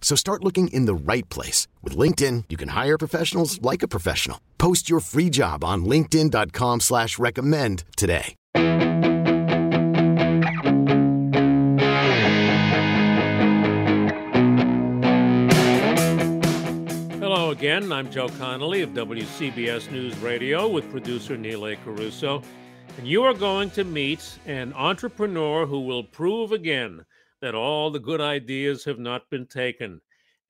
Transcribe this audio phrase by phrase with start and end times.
[0.00, 1.68] So start looking in the right place.
[1.82, 4.40] With LinkedIn, you can hire professionals like a professional.
[4.58, 8.34] Post your free job on linkedin.com slash recommend today.
[17.20, 17.92] Hello again.
[17.92, 21.76] I'm Joe Connolly of WCBS News Radio with producer Neil A.
[21.76, 22.42] Carousso.
[22.98, 27.04] And you are going to meet an entrepreneur who will prove again
[27.40, 30.00] that all the good ideas have not been taken.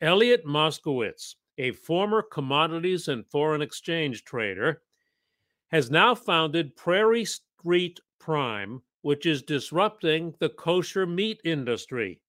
[0.01, 4.83] Elliot Moskowitz, a former commodities and foreign exchange trader,
[5.71, 12.21] has now founded Prairie Street Prime, which is disrupting the kosher meat industry.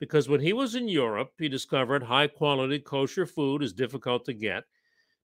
[0.00, 4.32] Because when he was in Europe, he discovered high quality kosher food is difficult to
[4.32, 4.64] get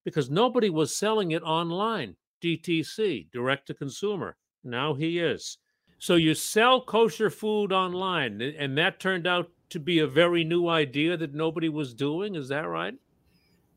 [0.04, 4.36] because nobody was selling it online, DTC, direct to consumer.
[4.64, 5.58] Now he is.
[6.00, 10.66] So you sell kosher food online, and that turned out to be a very new
[10.66, 12.36] idea that nobody was doing.
[12.36, 12.94] Is that right?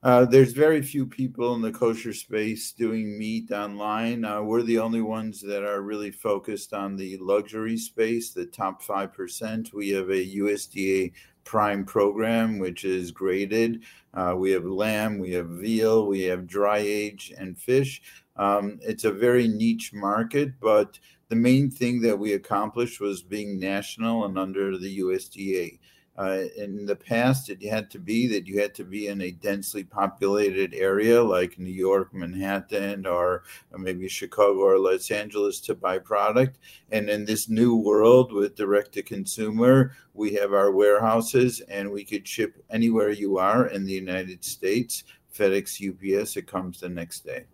[0.04, 4.24] Uh, there's very few people in the kosher space doing meat online.
[4.24, 8.82] Uh, we're the only ones that are really focused on the luxury space, the top
[8.82, 9.74] 5%.
[9.74, 11.12] We have a USDA
[11.44, 13.84] Prime program, which is graded.
[14.14, 18.02] Uh, we have lamb, we have veal, we have dry age, and fish.
[18.38, 20.98] Um, it's a very niche market, but
[21.34, 25.80] the main thing that we accomplished was being national and under the USDA.
[26.16, 29.32] Uh, in the past, it had to be that you had to be in a
[29.32, 35.74] densely populated area like New York, Manhattan, or, or maybe Chicago or Los Angeles to
[35.74, 36.60] buy product.
[36.92, 42.04] And in this new world with direct to consumer, we have our warehouses and we
[42.04, 45.04] could ship anywhere you are in the United States.
[45.34, 47.46] FedEx, UPS, it comes the next day.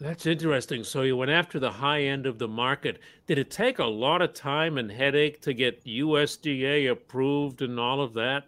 [0.00, 0.82] That's interesting.
[0.82, 3.00] So you went after the high end of the market.
[3.26, 8.00] Did it take a lot of time and headache to get USDA approved and all
[8.00, 8.44] of that?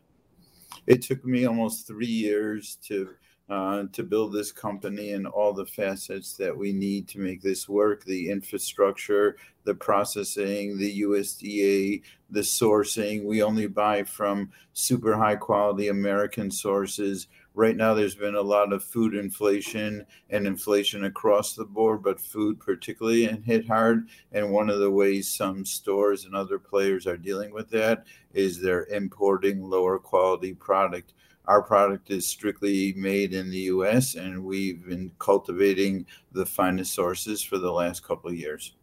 [0.86, 3.10] It took me almost three years to
[3.50, 7.69] uh, to build this company and all the facets that we need to make this
[7.69, 13.24] work the infrastructure, the processing, the USDA, the sourcing.
[13.24, 18.72] We only buy from super high quality American sources right now there's been a lot
[18.72, 24.08] of food inflation and inflation across the board but food particularly and hit hard.
[24.32, 28.60] And one of the ways some stores and other players are dealing with that is
[28.60, 31.14] they're importing lower quality product.
[31.46, 37.42] Our product is strictly made in the US and we've been cultivating the finest sources
[37.42, 38.74] for the last couple of years.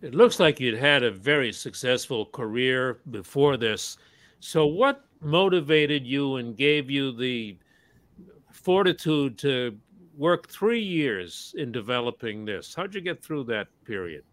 [0.00, 3.96] It looks like you'd had a very successful career before this.
[4.40, 7.58] So what motivated you and gave you the
[8.58, 9.76] fortitude to
[10.16, 12.74] work three years in developing this.
[12.74, 14.24] How'd you get through that period?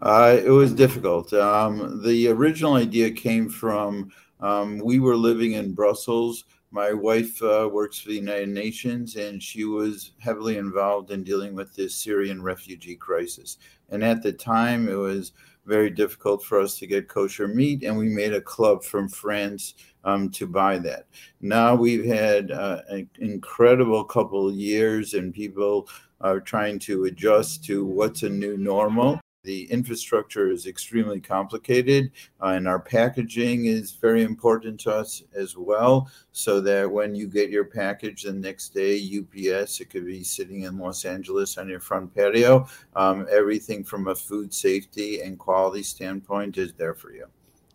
[0.00, 1.32] Uh, it was difficult.
[1.34, 4.10] Um, the original idea came from
[4.40, 6.44] um, we were living in Brussels.
[6.70, 11.54] My wife uh, works for the United Nations, and she was heavily involved in dealing
[11.54, 13.58] with this Syrian refugee crisis.
[13.90, 15.32] And at the time, it was
[15.66, 19.74] very difficult for us to get kosher meat, and we made a club from France
[20.04, 21.06] um, to buy that.
[21.40, 25.88] Now we've had uh, an incredible couple of years, and people
[26.20, 29.20] are trying to adjust to what's a new normal.
[29.42, 35.56] The infrastructure is extremely complicated, uh, and our packaging is very important to us as
[35.56, 36.10] well.
[36.32, 40.64] So that when you get your package the next day, UPS, it could be sitting
[40.64, 42.68] in Los Angeles on your front patio.
[42.94, 47.24] Um, everything from a food safety and quality standpoint is there for you.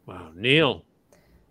[0.06, 0.34] Wow.
[0.36, 0.86] Neil,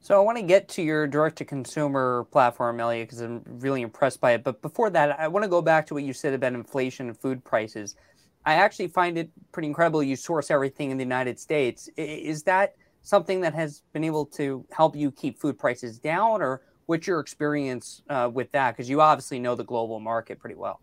[0.04, 4.32] so I want to get to your direct-to-consumer platform, Elliot, because I'm really impressed by
[4.32, 4.44] it.
[4.44, 7.18] But before that, I want to go back to what you said about inflation and
[7.18, 7.96] food prices.
[8.44, 11.88] I actually find it pretty incredible you source everything in the United States.
[11.96, 16.60] Is that something that has been able to help you keep food prices down, or
[16.84, 18.72] what's your experience uh, with that?
[18.72, 20.82] Because you obviously know the global market pretty well.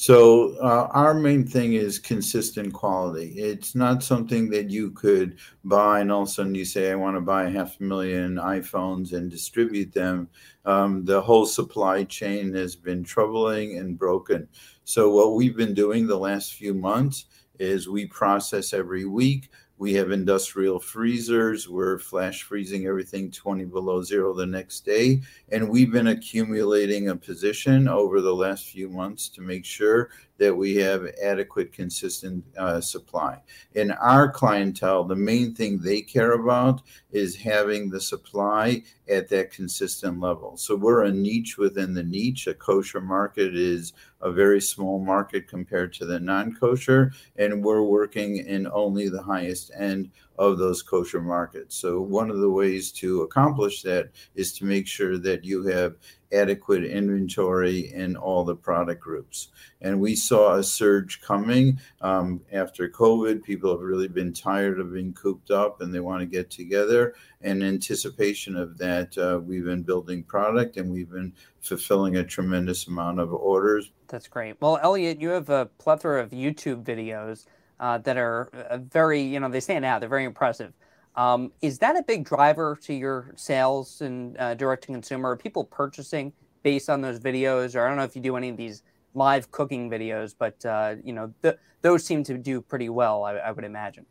[0.00, 3.32] So uh, our main thing is consistent quality.
[3.36, 6.94] It's not something that you could buy and all of a sudden you say, I
[6.94, 10.28] want to buy half a million iPhones and distribute them.
[10.64, 14.46] Um, the whole supply chain has been troubling and broken.
[14.84, 17.24] So what we've been doing the last few months
[17.58, 19.50] is we process every week.
[19.78, 21.68] We have industrial freezers.
[21.68, 25.22] We're flash freezing everything 20 below zero the next day.
[25.50, 30.56] And we've been accumulating a position over the last few months to make sure that
[30.56, 33.40] we have adequate, consistent uh, supply.
[33.74, 39.50] In our clientele, the main thing they care about is having the supply at that
[39.50, 40.56] consistent level.
[40.56, 42.46] So we're a niche within the niche.
[42.46, 47.82] A kosher market is a very small market compared to the non kosher, and we're
[47.82, 51.76] working in only the highest end of those kosher markets.
[51.76, 55.96] So, one of the ways to accomplish that is to make sure that you have
[56.32, 59.48] adequate inventory in all the product groups.
[59.80, 63.42] And we saw a surge coming um, after COVID.
[63.42, 67.14] People have really been tired of being cooped up and they want to get together.
[67.40, 72.86] In anticipation of that, uh, we've been building product and we've been fulfilling a tremendous
[72.88, 73.92] amount of orders.
[74.08, 74.60] That's great.
[74.60, 77.46] Well, Elliot, you have a plethora of YouTube videos
[77.80, 80.00] uh, that are uh, very, you know, they stand out.
[80.00, 80.72] They're very impressive.
[81.18, 85.30] Um, is that a big driver to your sales and uh, direct to consumer?
[85.30, 86.32] Are people purchasing
[86.62, 87.74] based on those videos?
[87.74, 88.84] Or I don't know if you do any of these
[89.14, 93.32] live cooking videos, but uh, you know, th- those seem to do pretty well, I,
[93.34, 94.06] I would imagine.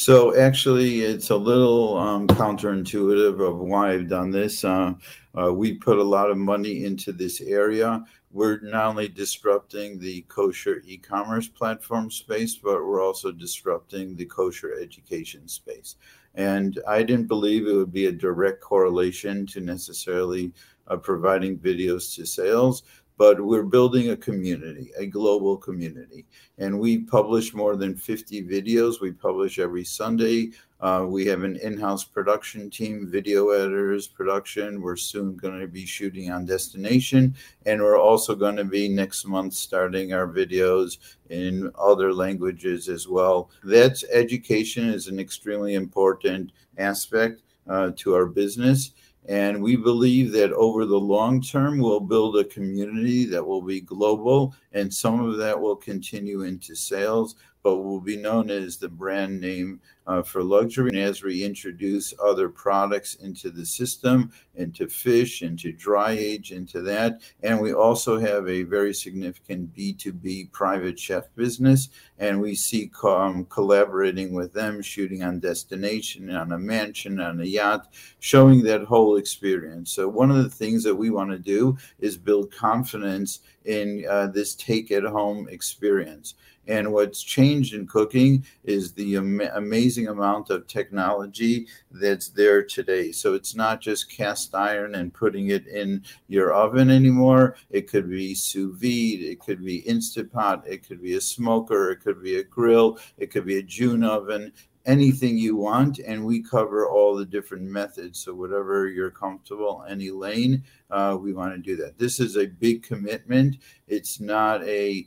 [0.00, 4.62] So actually, it's a little um, counterintuitive of why I've done this.
[4.62, 4.94] Uh,
[5.36, 8.04] uh, we put a lot of money into this area.
[8.30, 14.78] We're not only disrupting the kosher e-commerce platform space, but we're also disrupting the kosher
[14.80, 15.96] education space.
[16.36, 20.52] And I didn't believe it would be a direct correlation to necessarily
[20.86, 22.84] uh, providing videos to sales
[23.18, 26.24] but we're building a community, a global community.
[26.56, 29.00] And we publish more than 50 videos.
[29.00, 30.52] We publish every Sunday.
[30.80, 34.80] Uh, we have an in house production team, video editors, production.
[34.80, 37.34] We're soon going to be shooting on destination.
[37.66, 40.98] And we're also going to be next month starting our videos
[41.28, 43.50] in other languages as well.
[43.64, 48.92] That's education is an extremely important aspect uh, to our business.
[49.28, 53.80] And we believe that over the long term, we'll build a community that will be
[53.82, 58.88] global, and some of that will continue into sales but will be known as the
[58.88, 60.88] brand name uh, for luxury.
[60.88, 66.80] And as we introduce other products into the system, into fish, into dry age, into
[66.82, 72.90] that, and we also have a very significant B2B private chef business, and we see
[73.04, 78.84] um, collaborating with them, shooting on destination, on a mansion, on a yacht, showing that
[78.84, 79.92] whole experience.
[79.92, 84.28] So one of the things that we want to do is build confidence in uh,
[84.28, 86.34] this take at home experience.
[86.66, 93.10] And what's changed in cooking is the am- amazing amount of technology that's there today.
[93.10, 97.56] So it's not just cast iron and putting it in your oven anymore.
[97.70, 101.90] It could be sous vide, it could be instant pot, it could be a smoker,
[101.90, 104.52] it could be a grill, it could be a June oven
[104.88, 110.10] anything you want and we cover all the different methods so whatever you're comfortable any
[110.10, 113.56] lane uh, we want to do that this is a big commitment
[113.86, 115.06] it's not a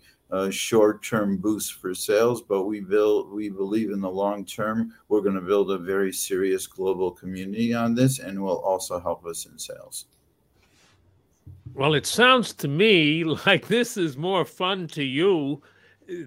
[0.49, 5.35] short-term boost for sales, but we build we believe in the long term we're going
[5.35, 9.59] to build a very serious global community on this, and will also help us in
[9.59, 10.05] sales.
[11.73, 15.61] Well, it sounds to me like this is more fun to you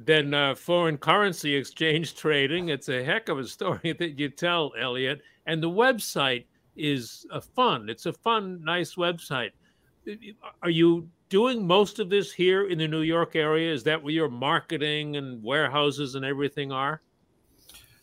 [0.04, 2.68] than uh, foreign currency exchange trading.
[2.68, 5.22] It's a heck of a story that you tell, Elliot.
[5.46, 6.44] And the website
[6.76, 7.88] is a fun.
[7.88, 9.50] It's a fun, nice website.
[10.62, 13.74] Are you doing most of this here in the New York area?
[13.74, 17.02] Is that where your marketing and warehouses and everything are?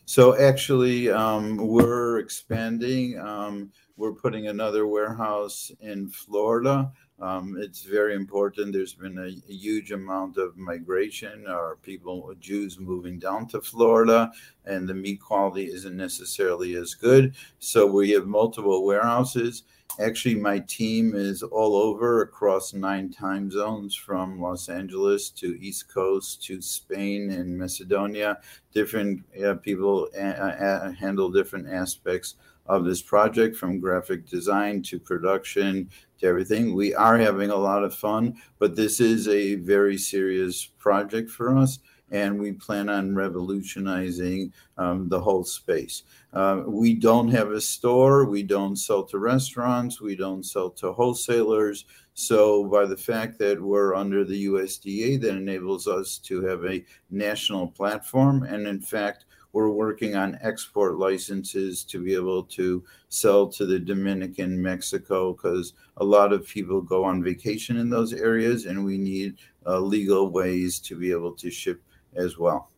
[0.04, 3.18] So actually, um, we're expanding.
[3.18, 6.92] Um, we're putting another warehouse in Florida.
[7.22, 8.74] Um, it's very important.
[8.74, 14.30] There's been a, a, huge amount of migration or people, Jews moving down to Florida,
[14.66, 17.36] and the meat quality isn't necessarily as good.
[17.60, 19.64] So we have multiple warehouses.
[20.00, 25.93] Actually, my team is all over across nine time zones from Los Angeles to East
[25.93, 28.39] Coast to Spain and Macedonia.
[28.74, 32.36] Different uh, people a- a- handle different aspects
[32.67, 36.74] of this project from graphic design to production to everything.
[36.74, 41.57] We are having a lot of fun, but this is a very serious project for
[41.57, 41.79] us
[42.12, 46.03] and we plan on revolutionizing um, the whole space.
[46.34, 50.91] Uh, we don't have a store, we don't sell to restaurants, we don't sell to
[50.91, 51.86] wholesalers.
[52.13, 56.84] So, by the fact that we're under the USDA, that enables us to have a
[57.10, 58.44] national platform.
[58.44, 63.80] And in fact, we're working on export licenses to be able to sell to the
[63.80, 68.98] Dominican, Mexico, because a lot of people go on vacation in those areas, and we
[68.98, 71.82] need uh, legal ways to be able to ship
[72.15, 72.70] as well.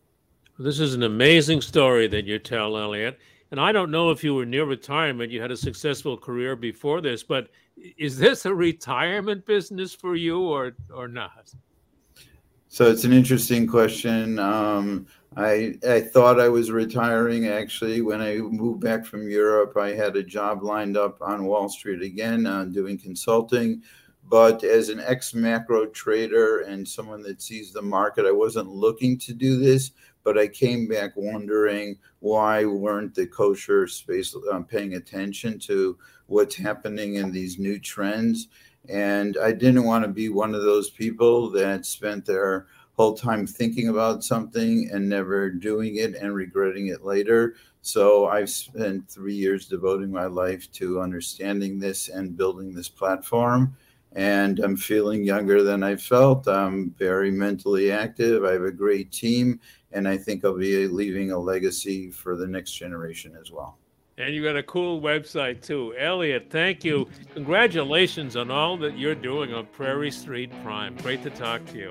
[0.58, 3.18] This is an amazing story that you tell, Elliot.
[3.50, 7.00] And I don't know if you were near retirement, you had a successful career before
[7.00, 11.52] this, but is this a retirement business for you or, or not?
[12.68, 14.38] So it's an interesting question.
[14.40, 19.76] Um, I I thought I was retiring actually when I moved back from Europe.
[19.76, 23.82] I had a job lined up on Wall Street again, uh, doing consulting.
[24.28, 29.18] But as an ex macro trader and someone that sees the market, I wasn't looking
[29.18, 29.92] to do this.
[30.22, 36.56] But I came back wondering why weren't the kosher space um, paying attention to what's
[36.56, 38.48] happening in these new trends.
[38.88, 42.66] And I didn't want to be one of those people that spent their
[42.96, 47.56] whole time thinking about something and never doing it and regretting it later.
[47.82, 53.76] So I've spent three years devoting my life to understanding this and building this platform.
[54.14, 56.46] And I'm feeling younger than I felt.
[56.46, 58.44] I'm very mentally active.
[58.44, 59.60] I have a great team.
[59.92, 63.78] And I think I'll be leaving a legacy for the next generation as well.
[64.16, 65.94] And you got a cool website too.
[65.98, 67.08] Elliot, thank you.
[67.34, 70.94] Congratulations on all that you're doing on Prairie Street Prime.
[70.96, 71.90] Great to talk to you.